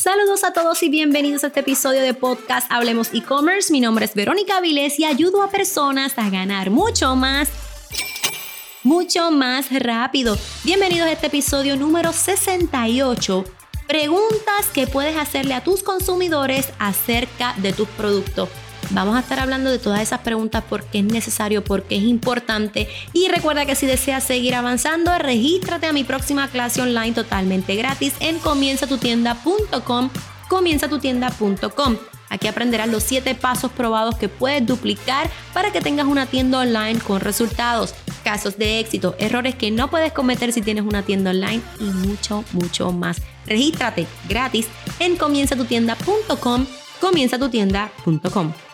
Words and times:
Saludos 0.00 0.44
a 0.44 0.52
todos 0.52 0.80
y 0.84 0.88
bienvenidos 0.88 1.42
a 1.42 1.48
este 1.48 1.58
episodio 1.58 2.00
de 2.00 2.14
podcast 2.14 2.70
Hablemos 2.70 3.10
e-commerce. 3.12 3.72
Mi 3.72 3.80
nombre 3.80 4.04
es 4.04 4.14
Verónica 4.14 4.60
Vilés 4.60 4.96
y 5.00 5.04
ayudo 5.04 5.42
a 5.42 5.50
personas 5.50 6.16
a 6.18 6.30
ganar 6.30 6.70
mucho 6.70 7.16
más 7.16 7.48
mucho 8.84 9.32
más 9.32 9.66
rápido. 9.72 10.38
Bienvenidos 10.62 11.08
a 11.08 11.10
este 11.10 11.26
episodio 11.26 11.74
número 11.74 12.12
68. 12.12 13.44
Preguntas 13.88 14.66
que 14.72 14.86
puedes 14.86 15.16
hacerle 15.16 15.54
a 15.54 15.64
tus 15.64 15.82
consumidores 15.82 16.68
acerca 16.78 17.54
de 17.56 17.72
tus 17.72 17.88
productos. 17.88 18.48
Vamos 18.90 19.16
a 19.16 19.20
estar 19.20 19.38
hablando 19.38 19.70
de 19.70 19.78
todas 19.78 20.00
esas 20.00 20.20
preguntas 20.20 20.64
porque 20.68 21.00
es 21.00 21.04
necesario, 21.04 21.62
porque 21.62 21.96
es 21.96 22.02
importante. 22.04 22.88
Y 23.12 23.28
recuerda 23.28 23.66
que 23.66 23.74
si 23.74 23.86
deseas 23.86 24.24
seguir 24.24 24.54
avanzando, 24.54 25.16
regístrate 25.18 25.86
a 25.86 25.92
mi 25.92 26.04
próxima 26.04 26.48
clase 26.48 26.80
online 26.80 27.12
totalmente 27.12 27.76
gratis 27.76 28.14
en 28.20 28.38
comienzatutienda.com. 28.38 30.10
Comienzatutienda.com. 30.48 31.96
Aquí 32.30 32.46
aprenderás 32.46 32.88
los 32.88 33.02
7 33.04 33.34
pasos 33.34 33.70
probados 33.72 34.16
que 34.16 34.28
puedes 34.28 34.66
duplicar 34.66 35.30
para 35.52 35.72
que 35.72 35.80
tengas 35.80 36.06
una 36.06 36.26
tienda 36.26 36.60
online 36.60 36.98
con 37.00 37.20
resultados, 37.20 37.94
casos 38.22 38.58
de 38.58 38.80
éxito, 38.80 39.14
errores 39.18 39.54
que 39.54 39.70
no 39.70 39.88
puedes 39.88 40.12
cometer 40.12 40.52
si 40.52 40.60
tienes 40.60 40.84
una 40.84 41.02
tienda 41.02 41.30
online 41.30 41.62
y 41.80 41.84
mucho, 41.84 42.44
mucho 42.52 42.92
más. 42.92 43.22
Regístrate 43.46 44.06
gratis 44.28 44.68
en 44.98 45.16
comienzatutienda.com. 45.16 46.66
Comienzatutienda.com. 47.00 48.67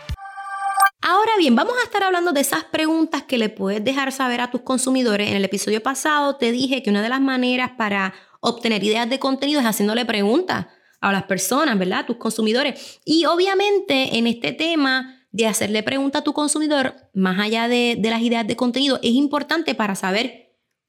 Bien, 1.36 1.56
vamos 1.56 1.74
a 1.80 1.82
estar 1.82 2.02
hablando 2.04 2.32
de 2.32 2.40
esas 2.40 2.62
preguntas 2.64 3.24
que 3.24 3.38
le 3.38 3.48
puedes 3.48 3.84
dejar 3.84 4.12
saber 4.12 4.40
a 4.40 4.52
tus 4.52 4.60
consumidores. 4.60 5.28
En 5.28 5.36
el 5.36 5.44
episodio 5.44 5.82
pasado 5.82 6.36
te 6.36 6.52
dije 6.52 6.80
que 6.82 6.90
una 6.90 7.02
de 7.02 7.08
las 7.08 7.20
maneras 7.20 7.72
para 7.76 8.14
obtener 8.40 8.84
ideas 8.84 9.10
de 9.10 9.18
contenido 9.18 9.60
es 9.60 9.66
haciéndole 9.66 10.06
preguntas 10.06 10.66
a 11.00 11.12
las 11.12 11.24
personas, 11.24 11.76
¿verdad? 11.76 12.00
A 12.00 12.06
tus 12.06 12.16
consumidores. 12.16 13.00
Y 13.04 13.24
obviamente 13.24 14.16
en 14.16 14.28
este 14.28 14.52
tema 14.52 15.26
de 15.32 15.48
hacerle 15.48 15.82
preguntas 15.82 16.20
a 16.20 16.24
tu 16.24 16.32
consumidor, 16.32 16.94
más 17.14 17.40
allá 17.40 17.66
de, 17.66 17.98
las 18.00 18.22
ideas 18.22 18.46
de 18.46 18.54
contenido, 18.54 19.00
es 19.02 19.12
importante 19.12 19.74
para 19.74 19.96
saber 19.96 20.43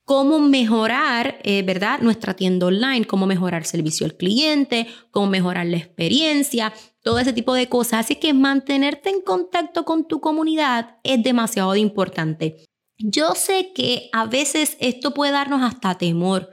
cómo 0.06 0.40
mejorar, 0.40 1.40
eh, 1.44 1.64
¿verdad? 1.64 2.00
Nuestra 2.00 2.36
tienda 2.36 2.68
online, 2.68 3.06
cómo 3.06 3.26
mejorar 3.26 3.64
el 3.64 3.68
servicio 3.68 4.06
al 4.06 4.16
cliente, 4.16 4.88
cómo 5.12 5.28
mejorar 5.28 5.66
la 5.66 5.78
experiencia, 5.78 6.72
todo 7.02 7.20
ese 7.20 7.34
tipo 7.34 7.54
de 7.56 7.68
cosas. 7.68 8.06
Así 8.06 8.16
que 8.16 8.34
mantenerte 8.34 9.10
en 9.10 9.22
contacto 9.22 9.84
con 9.84 10.08
tu 10.08 10.22
comunidad 10.22 10.98
es 11.04 11.22
demasiado 11.22 11.76
importante. 11.76 12.68
Yo 12.98 13.34
sé 13.36 13.74
que 13.74 14.10
a 14.14 14.26
veces 14.28 14.78
esto 14.80 15.14
puede 15.14 15.32
darnos 15.32 15.64
hasta 15.64 15.98
temor, 15.98 16.52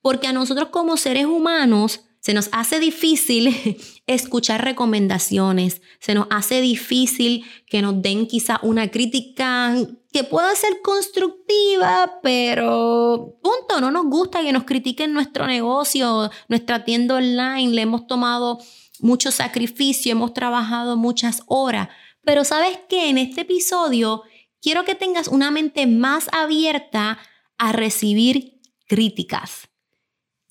porque 0.00 0.26
a 0.26 0.32
nosotros 0.32 0.70
como 0.70 0.96
seres 0.96 1.26
humanos 1.26 2.06
se 2.20 2.32
nos 2.32 2.48
hace 2.52 2.80
difícil 2.80 3.54
escuchar 4.06 4.64
recomendaciones, 4.64 5.82
se 6.00 6.14
nos 6.14 6.26
hace 6.30 6.62
difícil 6.62 7.44
que 7.66 7.82
nos 7.82 8.00
den 8.00 8.26
quizá 8.26 8.60
una 8.62 8.90
crítica 8.90 9.76
que 10.14 10.22
pueda 10.22 10.54
ser 10.54 10.80
constructiva, 10.80 12.20
pero 12.22 13.36
punto, 13.42 13.80
no 13.80 13.90
nos 13.90 14.04
gusta 14.06 14.42
que 14.42 14.52
nos 14.52 14.62
critiquen 14.62 15.12
nuestro 15.12 15.44
negocio, 15.48 16.30
nuestra 16.46 16.84
tienda 16.84 17.16
online, 17.16 17.74
le 17.74 17.82
hemos 17.82 18.06
tomado 18.06 18.60
mucho 19.00 19.32
sacrificio, 19.32 20.12
hemos 20.12 20.32
trabajado 20.32 20.96
muchas 20.96 21.42
horas, 21.48 21.88
pero 22.22 22.44
sabes 22.44 22.78
que 22.88 23.08
en 23.08 23.18
este 23.18 23.40
episodio 23.40 24.22
quiero 24.62 24.84
que 24.84 24.94
tengas 24.94 25.26
una 25.26 25.50
mente 25.50 25.88
más 25.88 26.28
abierta 26.30 27.18
a 27.58 27.72
recibir 27.72 28.60
críticas. 28.86 29.68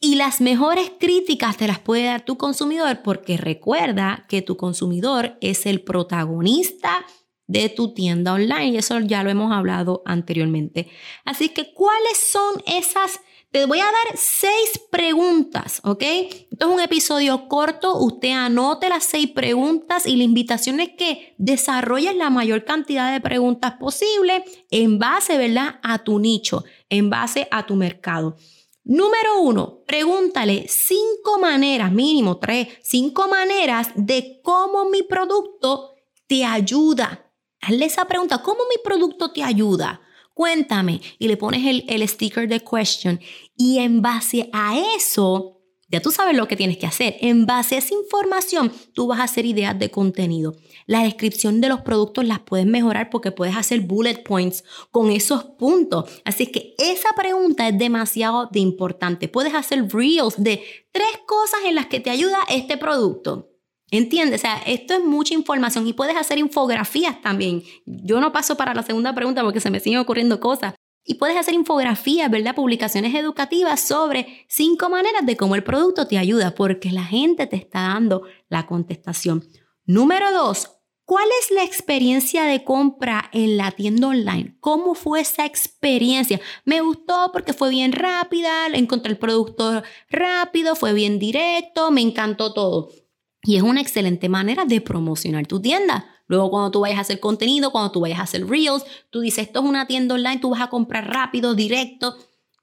Y 0.01 0.15
las 0.15 0.41
mejores 0.41 0.91
críticas 0.99 1.55
te 1.55 1.67
las 1.67 1.79
puede 1.79 2.03
dar 2.03 2.25
tu 2.25 2.37
consumidor 2.37 3.01
porque 3.01 3.37
recuerda 3.37 4.25
que 4.27 4.41
tu 4.41 4.57
consumidor 4.57 5.37
es 5.39 5.65
el 5.65 5.81
protagonista 5.81 7.05
de 7.53 7.69
tu 7.69 7.93
tienda 7.93 8.33
online 8.33 8.69
y 8.69 8.77
eso 8.77 8.99
ya 8.99 9.23
lo 9.23 9.29
hemos 9.29 9.51
hablado 9.51 10.01
anteriormente. 10.05 10.87
Así 11.23 11.49
que, 11.49 11.71
¿cuáles 11.73 12.17
son 12.17 12.63
esas 12.65 13.19
te 13.51 13.67
voy 13.67 13.77
a 13.77 13.83
dar 13.83 14.17
seis 14.17 14.81
preguntas, 14.89 15.79
¿ok? 15.83 16.01
Esto 16.01 16.65
es 16.65 16.73
un 16.73 16.79
episodio 16.79 17.47
corto, 17.47 17.99
usted 17.99 18.31
anote 18.31 18.89
las 18.89 19.03
seis 19.03 19.29
preguntas 19.29 20.07
y 20.07 20.15
la 20.15 20.23
invitación 20.23 20.79
es 20.79 20.89
que 20.97 21.35
desarrolles 21.37 22.15
la 22.15 22.31
mayor 22.31 22.65
cantidad 22.65 23.13
de 23.13 23.21
preguntas 23.21 23.73
posible 23.73 24.43
en 24.71 24.97
base, 24.97 25.37
¿verdad? 25.37 25.79
A 25.83 26.03
tu 26.03 26.17
nicho, 26.17 26.63
en 26.89 27.11
base 27.11 27.47
a 27.51 27.67
tu 27.67 27.75
mercado. 27.75 28.37
Número 28.83 29.39
uno, 29.39 29.83
pregúntale 29.85 30.65
cinco 30.67 31.37
maneras, 31.39 31.91
mínimo 31.91 32.39
tres, 32.39 32.69
cinco 32.81 33.27
maneras 33.27 33.89
de 33.95 34.41
cómo 34.43 34.89
mi 34.89 35.03
producto 35.03 35.91
te 36.25 36.43
ayuda. 36.43 37.22
Hazle 37.65 37.85
esa 37.85 38.05
pregunta, 38.05 38.39
¿cómo 38.39 38.63
mi 38.69 38.75
producto 38.83 39.31
te 39.31 39.41
ayuda? 39.41 40.01
Cuéntame. 40.33 40.99
Y 41.17 41.29
le 41.29 41.37
pones 41.37 41.65
el, 41.65 41.85
el 41.87 42.05
sticker 42.07 42.49
de 42.49 42.59
question. 42.59 43.21
Y 43.55 43.79
en 43.79 44.01
base 44.01 44.49
a 44.51 44.77
eso, 44.97 45.61
ya 45.87 46.01
tú 46.01 46.11
sabes 46.11 46.35
lo 46.35 46.47
que 46.47 46.57
tienes 46.57 46.77
que 46.77 46.87
hacer. 46.87 47.15
En 47.21 47.45
base 47.45 47.75
a 47.75 47.77
esa 47.77 47.93
información, 47.93 48.73
tú 48.93 49.07
vas 49.07 49.21
a 49.21 49.23
hacer 49.23 49.45
ideas 49.45 49.79
de 49.79 49.91
contenido. 49.91 50.55
La 50.87 51.03
descripción 51.03 51.61
de 51.61 51.69
los 51.69 51.81
productos 51.81 52.25
las 52.25 52.39
puedes 52.39 52.65
mejorar 52.65 53.09
porque 53.09 53.31
puedes 53.31 53.55
hacer 53.55 53.79
bullet 53.79 54.23
points 54.23 54.65
con 54.91 55.09
esos 55.09 55.45
puntos. 55.45 56.09
Así 56.25 56.47
que 56.47 56.75
esa 56.79 57.13
pregunta 57.15 57.69
es 57.69 57.77
demasiado 57.77 58.49
de 58.51 58.59
importante. 58.59 59.29
Puedes 59.29 59.53
hacer 59.53 59.87
reels 59.87 60.33
de 60.35 60.63
tres 60.91 61.19
cosas 61.25 61.61
en 61.65 61.75
las 61.75 61.85
que 61.85 62.01
te 62.01 62.09
ayuda 62.09 62.39
este 62.49 62.75
producto. 62.75 63.52
¿Entiendes? 63.93 64.39
O 64.39 64.41
sea, 64.41 64.57
esto 64.65 64.95
es 64.95 65.03
mucha 65.03 65.35
información 65.35 65.87
y 65.87 65.93
puedes 65.93 66.15
hacer 66.17 66.39
infografías 66.39 67.21
también. 67.21 67.61
Yo 67.85 68.19
no 68.19 68.31
paso 68.31 68.57
para 68.57 68.73
la 68.73 68.81
segunda 68.81 69.13
pregunta 69.13 69.43
porque 69.43 69.59
se 69.59 69.69
me 69.69 69.79
siguen 69.79 69.99
ocurriendo 69.99 70.39
cosas. 70.39 70.73
Y 71.05 71.15
puedes 71.15 71.37
hacer 71.37 71.53
infografías, 71.53 72.31
¿verdad? 72.31 72.55
Publicaciones 72.55 73.13
educativas 73.13 73.81
sobre 73.81 74.47
cinco 74.49 74.89
maneras 74.89 75.27
de 75.27 75.37
cómo 75.37 75.53
el 75.53 75.63
producto 75.63 76.07
te 76.07 76.17
ayuda, 76.17 76.55
porque 76.55 76.89
la 76.89 77.03
gente 77.03 77.45
te 77.45 77.55
está 77.55 77.81
dando 77.81 78.23
la 78.49 78.65
contestación. 78.65 79.43
Número 79.85 80.31
dos, 80.31 80.71
¿cuál 81.05 81.27
es 81.41 81.51
la 81.51 81.63
experiencia 81.63 82.45
de 82.45 82.63
compra 82.63 83.29
en 83.31 83.57
la 83.57 83.69
tienda 83.69 84.07
online? 84.07 84.57
¿Cómo 84.59 84.95
fue 84.95 85.21
esa 85.21 85.45
experiencia? 85.45 86.41
Me 86.65 86.81
gustó 86.81 87.29
porque 87.31 87.53
fue 87.53 87.69
bien 87.69 87.91
rápida, 87.91 88.65
encontré 88.73 89.11
el 89.11 89.19
producto 89.19 89.83
rápido, 90.09 90.75
fue 90.75 90.93
bien 90.93 91.19
directo, 91.19 91.91
me 91.91 92.01
encantó 92.01 92.53
todo. 92.55 93.02
Y 93.43 93.57
es 93.57 93.63
una 93.63 93.81
excelente 93.81 94.29
manera 94.29 94.65
de 94.65 94.79
promocionar 94.79 95.45
tu 95.45 95.61
tienda. 95.61 96.05
Luego 96.27 96.49
cuando 96.49 96.71
tú 96.71 96.79
vayas 96.79 96.97
a 96.97 97.01
hacer 97.01 97.19
contenido, 97.19 97.71
cuando 97.71 97.91
tú 97.91 97.99
vayas 97.99 98.19
a 98.19 98.23
hacer 98.23 98.47
reels, 98.47 98.85
tú 99.09 99.19
dices, 99.19 99.47
esto 99.47 99.59
es 99.59 99.65
una 99.65 99.85
tienda 99.85 100.15
online, 100.15 100.39
tú 100.39 100.51
vas 100.51 100.61
a 100.61 100.69
comprar 100.69 101.07
rápido, 101.09 101.53
directo, 101.53 102.15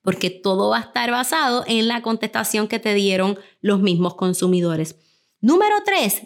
porque 0.03 0.31
todo 0.31 0.71
va 0.71 0.79
a 0.79 0.81
estar 0.81 1.11
basado 1.11 1.65
en 1.67 1.87
la 1.87 2.01
contestación 2.01 2.67
que 2.67 2.79
te 2.79 2.95
dieron 2.95 3.39
los 3.61 3.81
mismos 3.81 4.15
consumidores. 4.15 4.97
Número 5.41 5.77
tres, 5.85 6.23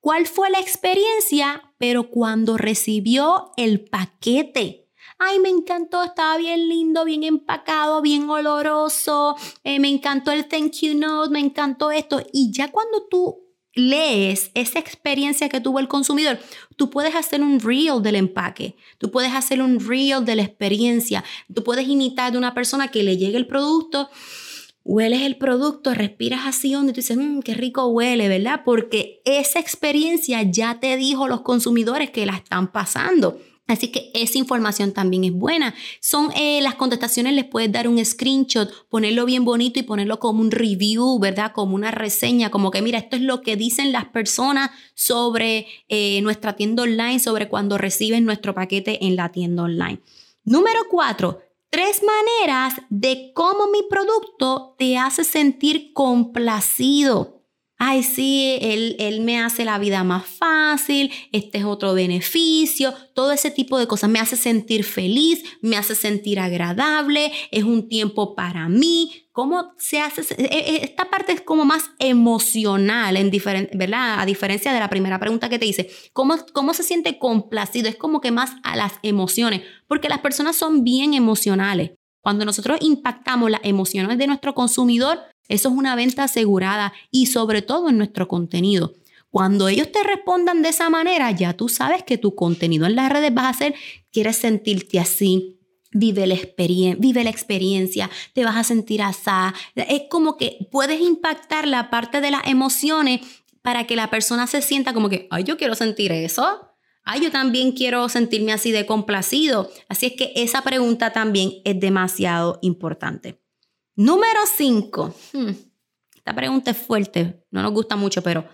¿cuál 0.00 0.26
fue 0.26 0.48
la 0.50 0.58
experiencia, 0.58 1.74
pero 1.76 2.10
cuando 2.10 2.56
recibió 2.56 3.52
el 3.58 3.80
paquete? 3.80 4.88
Ay, 5.18 5.40
me 5.40 5.50
encantó, 5.50 6.02
estaba 6.04 6.38
bien 6.38 6.68
lindo, 6.68 7.04
bien 7.04 7.24
empacado, 7.24 8.00
bien 8.00 8.30
oloroso, 8.30 9.36
eh, 9.64 9.80
me 9.80 9.88
encantó 9.88 10.30
el 10.30 10.46
thank 10.46 10.72
you 10.80 10.94
note, 10.94 11.30
me 11.30 11.40
encantó 11.40 11.90
esto. 11.90 12.22
Y 12.32 12.52
ya 12.52 12.70
cuando 12.70 13.06
tú 13.10 13.47
lees 13.74 14.50
esa 14.54 14.78
experiencia 14.78 15.48
que 15.48 15.60
tuvo 15.60 15.78
el 15.78 15.88
consumidor, 15.88 16.38
tú 16.76 16.90
puedes 16.90 17.14
hacer 17.14 17.42
un 17.42 17.60
reel 17.60 18.02
del 18.02 18.16
empaque, 18.16 18.76
tú 18.98 19.10
puedes 19.10 19.32
hacer 19.32 19.62
un 19.62 19.78
reel 19.80 20.24
de 20.24 20.36
la 20.36 20.42
experiencia, 20.42 21.24
tú 21.52 21.62
puedes 21.62 21.88
imitar 21.88 22.32
de 22.32 22.38
una 22.38 22.54
persona 22.54 22.88
que 22.88 23.02
le 23.02 23.16
llegue 23.16 23.36
el 23.36 23.46
producto, 23.46 24.10
hueles 24.84 25.22
el 25.22 25.36
producto, 25.36 25.92
respiras 25.94 26.46
así 26.46 26.72
donde 26.72 26.92
tú 26.92 26.96
dices, 26.96 27.16
mmm, 27.16 27.40
qué 27.40 27.54
rico 27.54 27.86
huele, 27.86 28.28
¿verdad? 28.28 28.62
Porque 28.64 29.20
esa 29.24 29.60
experiencia 29.60 30.42
ya 30.42 30.80
te 30.80 30.96
dijo 30.96 31.28
los 31.28 31.42
consumidores 31.42 32.10
que 32.10 32.26
la 32.26 32.36
están 32.36 32.72
pasando. 32.72 33.38
Así 33.68 33.88
que 33.92 34.10
esa 34.14 34.38
información 34.38 34.92
también 34.92 35.24
es 35.24 35.32
buena. 35.32 35.74
Son 36.00 36.30
eh, 36.34 36.60
las 36.62 36.76
contestaciones, 36.76 37.34
les 37.34 37.44
puedes 37.44 37.70
dar 37.70 37.86
un 37.86 38.02
screenshot, 38.02 38.88
ponerlo 38.88 39.26
bien 39.26 39.44
bonito 39.44 39.78
y 39.78 39.82
ponerlo 39.82 40.18
como 40.18 40.40
un 40.40 40.50
review, 40.50 41.18
¿verdad? 41.18 41.52
Como 41.54 41.74
una 41.74 41.90
reseña, 41.90 42.50
como 42.50 42.70
que 42.70 42.80
mira, 42.80 42.98
esto 42.98 43.16
es 43.16 43.22
lo 43.22 43.42
que 43.42 43.56
dicen 43.56 43.92
las 43.92 44.06
personas 44.06 44.70
sobre 44.94 45.66
eh, 45.88 46.20
nuestra 46.22 46.56
tienda 46.56 46.84
online, 46.84 47.20
sobre 47.20 47.48
cuando 47.48 47.76
reciben 47.76 48.24
nuestro 48.24 48.54
paquete 48.54 49.04
en 49.04 49.16
la 49.16 49.30
tienda 49.32 49.64
online. 49.64 50.00
Número 50.44 50.80
cuatro, 50.90 51.42
tres 51.68 52.00
maneras 52.02 52.80
de 52.88 53.32
cómo 53.34 53.70
mi 53.70 53.80
producto 53.90 54.76
te 54.78 54.96
hace 54.96 55.24
sentir 55.24 55.92
complacido. 55.92 57.37
Ay, 57.78 58.02
sí, 58.02 58.58
él, 58.60 58.96
él 58.98 59.20
me 59.20 59.38
hace 59.38 59.64
la 59.64 59.78
vida 59.78 60.02
más 60.02 60.26
fácil, 60.26 61.12
este 61.32 61.58
es 61.58 61.64
otro 61.64 61.94
beneficio, 61.94 62.92
todo 63.14 63.30
ese 63.30 63.52
tipo 63.52 63.78
de 63.78 63.86
cosas 63.86 64.10
me 64.10 64.18
hace 64.18 64.36
sentir 64.36 64.84
feliz, 64.84 65.44
me 65.62 65.76
hace 65.76 65.94
sentir 65.94 66.40
agradable, 66.40 67.32
es 67.52 67.64
un 67.64 67.88
tiempo 67.88 68.34
para 68.34 68.68
mí. 68.68 69.24
¿Cómo 69.32 69.72
se 69.78 70.00
hace? 70.00 70.22
E, 70.36 70.46
e, 70.46 70.84
esta 70.84 71.04
parte 71.04 71.30
es 71.30 71.40
como 71.40 71.64
más 71.64 71.92
emocional, 72.00 73.16
en 73.16 73.30
¿verdad? 73.74 74.18
A 74.18 74.26
diferencia 74.26 74.72
de 74.72 74.80
la 74.80 74.90
primera 74.90 75.20
pregunta 75.20 75.48
que 75.48 75.60
te 75.60 75.66
hice. 75.66 75.88
¿Cómo, 76.12 76.34
¿Cómo 76.52 76.74
se 76.74 76.82
siente 76.82 77.20
complacido? 77.20 77.88
Es 77.88 77.94
como 77.94 78.20
que 78.20 78.32
más 78.32 78.56
a 78.64 78.74
las 78.74 78.94
emociones, 79.02 79.62
porque 79.86 80.08
las 80.08 80.18
personas 80.18 80.56
son 80.56 80.82
bien 80.82 81.14
emocionales. 81.14 81.92
Cuando 82.20 82.44
nosotros 82.44 82.78
impactamos 82.82 83.48
las 83.50 83.60
emociones 83.62 84.18
de 84.18 84.26
nuestro 84.26 84.54
consumidor, 84.54 85.20
eso 85.48 85.68
es 85.68 85.74
una 85.74 85.96
venta 85.96 86.24
asegurada 86.24 86.92
y 87.10 87.26
sobre 87.26 87.62
todo 87.62 87.88
en 87.88 87.98
nuestro 87.98 88.28
contenido. 88.28 88.94
Cuando 89.30 89.68
ellos 89.68 89.92
te 89.92 90.02
respondan 90.02 90.62
de 90.62 90.70
esa 90.70 90.88
manera, 90.88 91.30
ya 91.30 91.54
tú 91.54 91.68
sabes 91.68 92.02
que 92.02 92.18
tu 92.18 92.34
contenido 92.34 92.86
en 92.86 92.96
las 92.96 93.10
redes 93.10 93.34
vas 93.34 93.44
a 93.44 93.50
hacer, 93.50 93.74
quieres 94.10 94.36
sentirte 94.36 94.98
así, 94.98 95.54
Vive 95.90 96.26
la, 96.26 96.36
vive 96.98 97.24
la 97.24 97.30
experiencia, 97.30 98.10
te 98.34 98.44
vas 98.44 98.56
a 98.56 98.62
sentir 98.62 99.00
asá. 99.00 99.54
Es 99.74 100.02
como 100.10 100.36
que 100.36 100.68
puedes 100.70 101.00
impactar 101.00 101.66
la 101.66 101.88
parte 101.88 102.20
de 102.20 102.30
las 102.30 102.46
emociones 102.46 103.22
para 103.62 103.86
que 103.86 103.96
la 103.96 104.10
persona 104.10 104.46
se 104.46 104.60
sienta 104.60 104.92
como 104.92 105.08
que, 105.08 105.28
ay, 105.30 105.44
yo 105.44 105.56
quiero 105.56 105.74
sentir 105.74 106.12
eso. 106.12 106.68
Ay, 107.04 107.22
yo 107.22 107.30
también 107.30 107.72
quiero 107.72 108.06
sentirme 108.10 108.52
así 108.52 108.70
de 108.70 108.84
complacido. 108.84 109.70
Así 109.88 110.06
es 110.06 110.12
que 110.12 110.32
esa 110.36 110.60
pregunta 110.60 111.14
también 111.14 111.52
es 111.64 111.80
demasiado 111.80 112.58
importante. 112.60 113.40
Número 113.98 114.46
5. 114.46 115.14
Hmm, 115.32 115.50
esta 116.14 116.32
pregunta 116.32 116.70
es 116.70 116.76
fuerte, 116.78 117.44
no 117.50 117.62
nos 117.62 117.72
gusta 117.72 117.96
mucho, 117.96 118.22
pero 118.22 118.48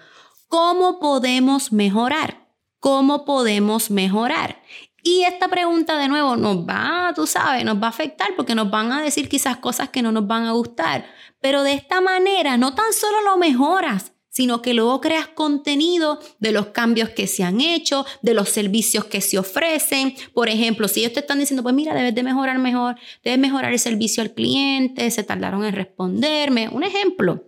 ¿cómo 0.49 0.99
podemos 0.99 1.71
mejorar? 1.71 2.49
¿Cómo 2.81 3.27
podemos 3.27 3.91
mejorar? 3.91 4.63
Y 5.03 5.25
esta 5.25 5.49
pregunta 5.49 5.99
de 5.99 6.09
nuevo 6.09 6.37
nos 6.37 6.67
va, 6.67 7.13
tú 7.15 7.27
sabes, 7.27 7.63
nos 7.63 7.77
va 7.77 7.89
a 7.89 7.91
afectar 7.91 8.29
porque 8.37 8.55
nos 8.55 8.71
van 8.71 8.91
a 8.91 9.03
decir 9.03 9.29
quizás 9.29 9.59
cosas 9.59 9.91
que 9.91 10.01
no 10.01 10.13
nos 10.13 10.27
van 10.27 10.47
a 10.47 10.53
gustar. 10.53 11.05
Pero 11.41 11.63
de 11.63 11.75
esta 11.75 12.01
manera 12.01 12.57
no 12.57 12.75
tan 12.75 12.95
solo 12.95 13.21
lo 13.21 13.37
mejoras, 13.37 14.14
sino 14.35 14.63
que 14.63 14.75
luego 14.75 15.01
creas 15.01 15.29
contenido 15.29 16.19
de 16.41 16.51
los 16.51 16.67
cambios 16.67 17.11
que 17.11 17.29
se 17.29 17.45
han 17.45 17.61
hecho, 17.61 18.05
de 18.21 18.35
los 18.35 18.49
servicios 18.49 19.05
que 19.05 19.21
se 19.21 19.39
ofrecen. 19.39 20.15
Por 20.33 20.49
ejemplo, 20.49 20.89
si 20.89 21.01
ellos 21.01 21.13
te 21.13 21.21
están 21.21 21.39
diciendo, 21.39 21.63
pues 21.63 21.75
mira, 21.75 21.95
debes 21.95 22.17
de 22.17 22.25
mejorar 22.25 22.59
mejor, 22.59 22.97
debes 23.23 23.39
mejorar 23.39 23.73
el 23.73 23.79
servicio 23.79 24.25
al 24.25 24.35
cliente, 24.35 25.09
se 25.13 25.23
tardaron 25.23 25.65
en 25.65 25.73
responderme. 25.73 26.69
Un 26.69 26.83
ejemplo 26.83 27.45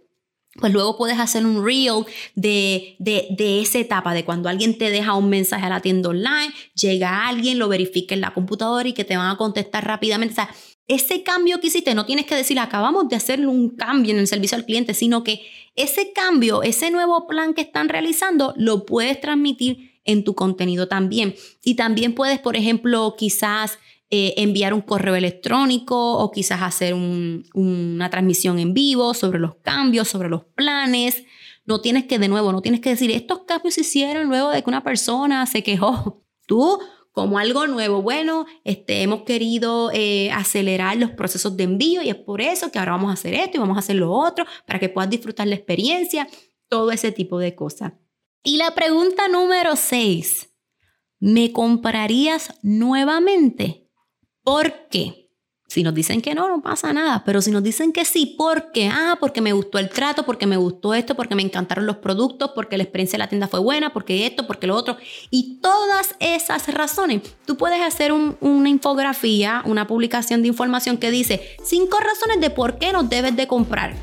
pues 0.58 0.72
luego 0.72 0.96
puedes 0.96 1.18
hacer 1.18 1.44
un 1.44 1.62
reel 1.62 2.06
de, 2.34 2.96
de, 2.98 3.60
esa 3.60 3.78
etapa, 3.78 4.14
de 4.14 4.24
cuando 4.24 4.48
alguien 4.48 4.78
te 4.78 4.88
deja 4.88 5.12
un 5.12 5.28
mensaje 5.28 5.66
a 5.66 5.68
la 5.68 5.80
tienda 5.80 6.08
online, 6.08 6.50
llega 6.74 7.28
alguien, 7.28 7.58
lo 7.58 7.68
verifica 7.68 8.14
en 8.14 8.22
la 8.22 8.32
computadora 8.32 8.88
y 8.88 8.94
que 8.94 9.04
te 9.04 9.18
van 9.18 9.28
a 9.28 9.36
contestar 9.36 9.86
rápidamente. 9.86 10.32
O 10.32 10.36
sea, 10.36 10.48
ese 10.88 11.22
cambio 11.22 11.60
que 11.60 11.66
hiciste, 11.66 11.94
no 11.94 12.06
tienes 12.06 12.26
que 12.26 12.36
decir, 12.36 12.58
acabamos 12.58 13.08
de 13.08 13.16
hacer 13.16 13.46
un 13.46 13.70
cambio 13.70 14.12
en 14.12 14.18
el 14.18 14.28
servicio 14.28 14.56
al 14.56 14.64
cliente, 14.64 14.94
sino 14.94 15.24
que 15.24 15.42
ese 15.74 16.12
cambio, 16.12 16.62
ese 16.62 16.90
nuevo 16.90 17.26
plan 17.26 17.54
que 17.54 17.62
están 17.62 17.88
realizando, 17.88 18.54
lo 18.56 18.86
puedes 18.86 19.20
transmitir 19.20 20.00
en 20.04 20.22
tu 20.22 20.34
contenido 20.34 20.86
también. 20.86 21.34
Y 21.64 21.74
también 21.74 22.14
puedes, 22.14 22.38
por 22.38 22.56
ejemplo, 22.56 23.14
quizás 23.18 23.78
eh, 24.08 24.34
enviar 24.36 24.72
un 24.72 24.80
correo 24.80 25.16
electrónico 25.16 26.18
o 26.18 26.30
quizás 26.30 26.62
hacer 26.62 26.94
una 26.94 28.08
transmisión 28.08 28.60
en 28.60 28.72
vivo 28.72 29.14
sobre 29.14 29.40
los 29.40 29.56
cambios, 29.56 30.06
sobre 30.06 30.28
los 30.28 30.44
planes. 30.54 31.24
No 31.64 31.80
tienes 31.80 32.04
que, 32.06 32.20
de 32.20 32.28
nuevo, 32.28 32.52
no 32.52 32.62
tienes 32.62 32.80
que 32.80 32.90
decir, 32.90 33.10
estos 33.10 33.40
cambios 33.40 33.74
se 33.74 33.80
hicieron 33.80 34.28
luego 34.28 34.50
de 34.50 34.62
que 34.62 34.70
una 34.70 34.84
persona 34.84 35.44
se 35.46 35.64
quejó. 35.64 36.22
Tú, 36.46 36.78
como 37.16 37.38
algo 37.38 37.66
nuevo, 37.66 38.02
bueno, 38.02 38.44
este, 38.62 39.00
hemos 39.00 39.22
querido 39.22 39.90
eh, 39.94 40.30
acelerar 40.32 40.98
los 40.98 41.12
procesos 41.12 41.56
de 41.56 41.64
envío 41.64 42.02
y 42.02 42.10
es 42.10 42.14
por 42.14 42.42
eso 42.42 42.70
que 42.70 42.78
ahora 42.78 42.92
vamos 42.92 43.08
a 43.08 43.14
hacer 43.14 43.32
esto 43.32 43.56
y 43.56 43.60
vamos 43.60 43.78
a 43.78 43.80
hacer 43.80 43.96
lo 43.96 44.12
otro 44.12 44.44
para 44.66 44.78
que 44.78 44.90
puedas 44.90 45.08
disfrutar 45.08 45.46
la 45.46 45.54
experiencia, 45.54 46.28
todo 46.68 46.90
ese 46.90 47.12
tipo 47.12 47.38
de 47.38 47.54
cosas. 47.54 47.94
Y 48.42 48.58
la 48.58 48.74
pregunta 48.74 49.28
número 49.28 49.76
6, 49.76 50.50
¿me 51.18 51.52
comprarías 51.52 52.52
nuevamente? 52.60 53.88
¿Por 54.42 54.86
qué? 54.90 55.25
Si 55.68 55.82
nos 55.82 55.94
dicen 55.94 56.22
que 56.22 56.34
no, 56.34 56.48
no 56.48 56.62
pasa 56.62 56.92
nada, 56.92 57.24
pero 57.24 57.42
si 57.42 57.50
nos 57.50 57.62
dicen 57.62 57.92
que 57.92 58.04
sí, 58.04 58.34
¿por 58.38 58.70
qué? 58.70 58.88
Ah, 58.88 59.16
porque 59.18 59.40
me 59.40 59.52
gustó 59.52 59.78
el 59.78 59.88
trato, 59.88 60.24
porque 60.24 60.46
me 60.46 60.56
gustó 60.56 60.94
esto, 60.94 61.16
porque 61.16 61.34
me 61.34 61.42
encantaron 61.42 61.86
los 61.86 61.96
productos, 61.96 62.52
porque 62.54 62.76
la 62.76 62.84
experiencia 62.84 63.16
de 63.16 63.24
la 63.24 63.28
tienda 63.28 63.48
fue 63.48 63.58
buena, 63.58 63.92
porque 63.92 64.26
esto, 64.26 64.46
porque 64.46 64.68
lo 64.68 64.76
otro. 64.76 64.96
Y 65.30 65.58
todas 65.60 66.14
esas 66.20 66.72
razones, 66.72 67.22
tú 67.46 67.56
puedes 67.56 67.82
hacer 67.82 68.12
una 68.12 68.68
infografía, 68.68 69.62
una 69.64 69.88
publicación 69.88 70.42
de 70.42 70.48
información 70.48 70.98
que 70.98 71.10
dice 71.10 71.56
cinco 71.64 71.98
razones 71.98 72.40
de 72.40 72.50
por 72.50 72.78
qué 72.78 72.92
nos 72.92 73.10
debes 73.10 73.34
de 73.34 73.48
comprar. 73.48 73.94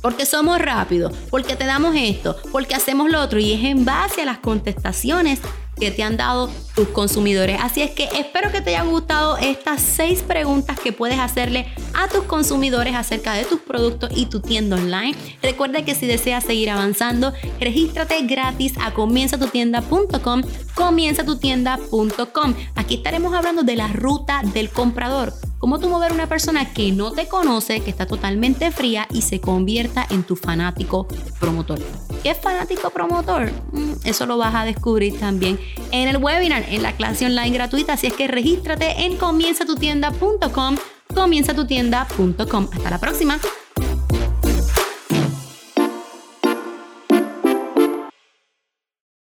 Porque 0.00 0.24
somos 0.24 0.60
rápidos, 0.60 1.12
porque 1.30 1.56
te 1.56 1.64
damos 1.64 1.96
esto, 1.96 2.36
porque 2.52 2.76
hacemos 2.76 3.10
lo 3.10 3.20
otro. 3.20 3.40
Y 3.40 3.52
es 3.52 3.64
en 3.64 3.84
base 3.84 4.22
a 4.22 4.24
las 4.24 4.38
contestaciones 4.38 5.40
que 5.78 5.90
te 5.90 6.02
han 6.02 6.16
dado 6.16 6.50
tus 6.74 6.88
consumidores. 6.88 7.58
Así 7.60 7.82
es 7.82 7.90
que 7.90 8.04
espero 8.18 8.52
que 8.52 8.60
te 8.60 8.70
hayan 8.70 8.90
gustado 8.90 9.36
estas 9.36 9.80
seis 9.80 10.22
preguntas 10.22 10.78
que 10.78 10.92
puedes 10.92 11.18
hacerle 11.18 11.66
a 11.94 12.08
tus 12.08 12.24
consumidores 12.24 12.94
acerca 12.94 13.34
de 13.34 13.44
tus 13.44 13.60
productos 13.60 14.10
y 14.14 14.26
tu 14.26 14.40
tienda 14.40 14.76
online. 14.76 15.16
Recuerda 15.42 15.84
que 15.84 15.94
si 15.94 16.06
deseas 16.06 16.44
seguir 16.44 16.70
avanzando, 16.70 17.32
regístrate 17.60 18.22
gratis 18.22 18.74
a 18.80 18.92
comienzatutienda.com, 18.92 20.42
comienzatutienda.com. 20.74 22.54
Aquí 22.74 22.94
estaremos 22.94 23.34
hablando 23.34 23.62
de 23.62 23.76
la 23.76 23.88
ruta 23.88 24.42
del 24.54 24.70
comprador 24.70 25.32
cómo 25.58 25.78
tú 25.78 25.88
mover 25.88 26.12
una 26.12 26.28
persona 26.28 26.72
que 26.72 26.92
no 26.92 27.12
te 27.12 27.26
conoce, 27.26 27.80
que 27.80 27.90
está 27.90 28.06
totalmente 28.06 28.70
fría 28.70 29.06
y 29.10 29.22
se 29.22 29.40
convierta 29.40 30.06
en 30.10 30.22
tu 30.22 30.36
fanático 30.36 31.06
promotor. 31.40 31.80
¿Qué 32.22 32.30
es 32.30 32.38
fanático 32.38 32.90
promotor? 32.90 33.50
Mm, 33.72 33.92
eso 34.04 34.26
lo 34.26 34.38
vas 34.38 34.54
a 34.54 34.64
descubrir 34.64 35.18
también 35.18 35.58
en 35.90 36.08
el 36.08 36.16
webinar, 36.16 36.64
en 36.68 36.82
la 36.82 36.92
clase 36.92 37.26
online 37.26 37.50
gratuita. 37.50 37.94
Así 37.94 38.08
es 38.08 38.12
que 38.14 38.28
regístrate 38.28 39.04
en 39.04 39.16
comienzatutienda.com, 39.16 40.76
comienzatutienda.com. 41.14 42.68
Hasta 42.72 42.90
la 42.90 42.98
próxima. 42.98 43.38